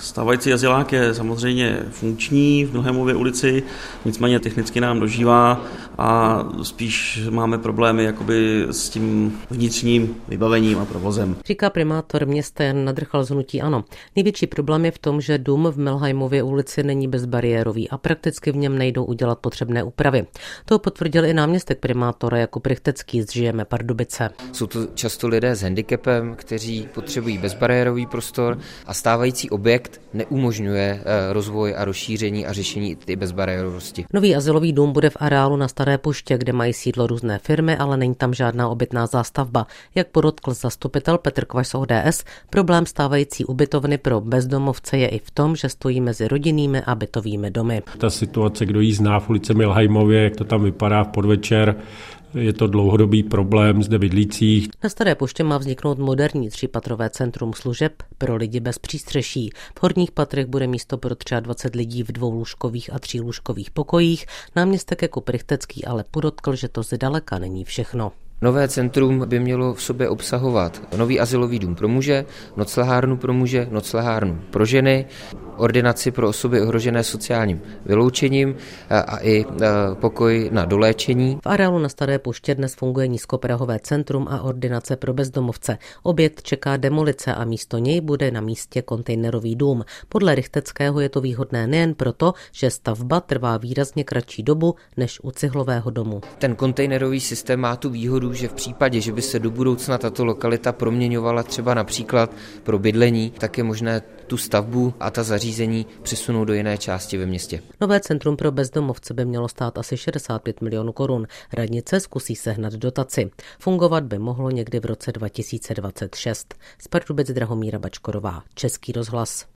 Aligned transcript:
Stávající 0.00 0.52
azylák 0.52 0.92
je 0.92 1.14
samozřejmě 1.14 1.78
funkční 1.90 2.64
v 2.64 2.74
Nohemově 2.74 3.14
ulici, 3.14 3.62
nicméně 4.04 4.40
technicky 4.40 4.80
nám 4.80 5.00
dožívá 5.00 5.64
a 5.98 6.38
spíš 6.62 7.20
máme 7.30 7.58
problémy 7.58 8.04
jakoby 8.04 8.66
s 8.70 8.88
tím 8.88 9.38
vnitřním 9.50 10.16
vybavením 10.28 10.78
a 10.78 10.84
provozem. 10.84 11.36
Říká 11.46 11.70
primátor 11.70 12.26
města 12.26 12.64
Jan 12.64 12.84
Nadrchal 12.84 13.24
z 13.24 13.30
Hnutí 13.30 13.62
Ano. 13.62 13.84
Největší 14.16 14.46
problém 14.46 14.84
je 14.84 14.90
v 14.90 14.98
tom, 14.98 15.20
že 15.20 15.38
dům 15.38 15.66
v 15.72 15.78
Melheimově 15.78 16.42
ulici 16.42 16.82
není 16.82 17.08
bezbariérový 17.08 17.90
a 17.90 17.98
prakticky 17.98 18.52
v 18.52 18.56
něm 18.56 18.78
nejdou 18.78 19.04
udělat 19.04 19.38
potřebné 19.38 19.82
úpravy. 19.82 20.26
To 20.64 20.78
potvrdil 20.78 21.24
i 21.24 21.34
náměstek 21.34 21.78
primátora 21.78 22.38
Jakub 22.38 22.66
Richtecký 22.66 23.22
z 23.22 23.32
Žijeme 23.32 23.64
Pardubice. 23.64 24.30
Jsou 24.52 24.66
to 24.66 24.86
často 24.94 25.28
lidé 25.28 25.56
s 25.56 25.62
handicapem, 25.62 26.34
kteří 26.36 26.88
potřebují 26.94 27.38
bezbariérový 27.38 28.06
prostor 28.06 28.58
a 28.86 28.94
stávající 28.94 29.50
objekt 29.50 29.87
neumožňuje 30.14 31.00
eh, 31.00 31.32
rozvoj 31.32 31.74
a 31.76 31.84
rozšíření 31.84 32.46
a 32.46 32.52
řešení 32.52 32.96
ty 32.96 33.16
bezbariérovosti. 33.16 34.04
Nový 34.12 34.36
asilový 34.36 34.72
dům 34.72 34.92
bude 34.92 35.10
v 35.10 35.16
areálu 35.20 35.56
na 35.56 35.68
Staré 35.68 35.98
Puště, 35.98 36.38
kde 36.38 36.52
mají 36.52 36.72
sídlo 36.72 37.06
různé 37.06 37.38
firmy, 37.38 37.76
ale 37.76 37.96
není 37.96 38.14
tam 38.14 38.34
žádná 38.34 38.68
obytná 38.68 39.06
zástavba. 39.06 39.66
Jak 39.94 40.08
podotkl 40.08 40.54
zastupitel 40.54 41.18
Petr 41.18 41.44
Kvaš 41.44 41.68
z 41.68 41.74
ODS, 41.74 42.24
problém 42.50 42.86
stávající 42.86 43.44
ubytovny 43.44 43.98
pro 43.98 44.20
bezdomovce 44.20 44.98
je 44.98 45.08
i 45.08 45.18
v 45.18 45.30
tom, 45.30 45.56
že 45.56 45.68
stojí 45.68 46.00
mezi 46.00 46.28
rodinnými 46.28 46.82
a 46.82 46.94
bytovými 46.94 47.50
domy. 47.50 47.82
Ta 47.98 48.10
situace, 48.10 48.66
kdo 48.66 48.80
jí 48.80 48.92
zná 48.92 49.20
v 49.20 49.30
ulici 49.30 49.54
Milhajmově, 49.54 50.22
jak 50.22 50.36
to 50.36 50.44
tam 50.44 50.62
vypadá 50.62 51.04
v 51.04 51.08
podvečer, 51.08 51.76
je 52.34 52.52
to 52.52 52.66
dlouhodobý 52.66 53.22
problém 53.22 53.82
zde 53.82 53.98
bydlících. 53.98 54.68
Na 54.82 54.90
Staré 54.90 55.14
poště 55.14 55.44
má 55.44 55.58
vzniknout 55.58 55.98
moderní 55.98 56.48
třípatrové 56.48 57.10
centrum 57.10 57.52
služeb 57.52 57.92
pro 58.18 58.36
lidi 58.36 58.60
bez 58.60 58.78
přístřeší. 58.78 59.50
V 59.78 59.82
horních 59.82 60.10
patrech 60.10 60.46
bude 60.46 60.66
místo 60.66 60.98
pro 60.98 61.14
23 61.40 61.78
lidí 61.78 62.02
v 62.02 62.12
dvou 62.12 62.32
lůžkových 62.32 62.92
a 62.92 62.98
tří 62.98 63.20
lůžkových 63.20 63.70
pokojích. 63.70 64.26
Náměstek 64.56 65.02
jako 65.02 65.20
Prichtecký 65.20 65.84
ale 65.84 66.04
podotkl, 66.10 66.56
že 66.56 66.68
to 66.68 66.82
zdaleka 66.82 67.38
není 67.38 67.64
všechno. 67.64 68.12
Nové 68.42 68.68
centrum 68.68 69.28
by 69.28 69.40
mělo 69.40 69.74
v 69.74 69.82
sobě 69.82 70.08
obsahovat 70.08 70.82
nový 70.96 71.20
asilový 71.20 71.58
dům 71.58 71.74
pro 71.74 71.88
muže, 71.88 72.24
noclehárnu 72.56 73.16
pro 73.16 73.32
muže, 73.32 73.68
noclehárnu 73.70 74.40
pro 74.50 74.66
ženy, 74.66 75.06
ordinaci 75.58 76.10
pro 76.10 76.28
osoby 76.28 76.62
ohrožené 76.62 77.04
sociálním 77.04 77.60
vyloučením 77.86 78.56
a 78.90 79.18
i 79.22 79.44
pokoj 79.94 80.48
na 80.52 80.64
doléčení. 80.64 81.38
V 81.42 81.46
areálu 81.46 81.78
na 81.78 81.88
Staré 81.88 82.18
poště 82.18 82.54
dnes 82.54 82.74
funguje 82.74 83.08
nízkoprahové 83.08 83.78
centrum 83.78 84.26
a 84.30 84.42
ordinace 84.42 84.96
pro 84.96 85.14
bezdomovce. 85.14 85.78
Objekt 86.02 86.42
čeká 86.42 86.76
demolice 86.76 87.34
a 87.34 87.44
místo 87.44 87.78
něj 87.78 88.00
bude 88.00 88.30
na 88.30 88.40
místě 88.40 88.82
kontejnerový 88.82 89.56
dům. 89.56 89.84
Podle 90.08 90.34
Richteckého 90.34 91.00
je 91.00 91.08
to 91.08 91.20
výhodné 91.20 91.66
nejen 91.66 91.94
proto, 91.94 92.32
že 92.52 92.70
stavba 92.70 93.20
trvá 93.20 93.56
výrazně 93.56 94.04
kratší 94.04 94.42
dobu 94.42 94.74
než 94.96 95.20
u 95.22 95.30
cihlového 95.30 95.90
domu. 95.90 96.20
Ten 96.38 96.54
kontejnerový 96.54 97.20
systém 97.20 97.60
má 97.60 97.76
tu 97.76 97.90
výhodu, 97.90 98.32
že 98.32 98.48
v 98.48 98.52
případě, 98.52 99.00
že 99.00 99.12
by 99.12 99.22
se 99.22 99.38
do 99.38 99.50
budoucna 99.50 99.98
tato 99.98 100.24
lokalita 100.24 100.72
proměňovala 100.72 101.42
třeba 101.42 101.74
například 101.74 102.32
pro 102.62 102.78
bydlení, 102.78 103.30
tak 103.30 103.58
je 103.58 103.64
možné 103.64 104.02
tu 104.28 104.36
stavbu 104.36 104.94
a 105.00 105.10
ta 105.10 105.22
zařízení 105.22 105.86
přesunout 106.02 106.44
do 106.44 106.54
jiné 106.54 106.78
části 106.78 107.18
ve 107.18 107.26
městě. 107.26 107.62
Nové 107.80 108.00
centrum 108.00 108.36
pro 108.36 108.52
bezdomovce 108.52 109.14
by 109.14 109.24
mělo 109.24 109.48
stát 109.48 109.78
asi 109.78 109.96
65 109.96 110.60
milionů 110.60 110.92
korun. 110.92 111.26
Radnice 111.52 112.00
zkusí 112.00 112.36
sehnat 112.36 112.72
dotaci. 112.72 113.30
Fungovat 113.58 114.04
by 114.04 114.18
mohlo 114.18 114.50
někdy 114.50 114.80
v 114.80 114.84
roce 114.84 115.12
2026. 115.12 116.54
Z 116.78 116.88
Pardubic 116.88 117.30
Drahomíra 117.30 117.78
Bačkorová, 117.78 118.42
Český 118.54 118.92
rozhlas. 118.92 119.46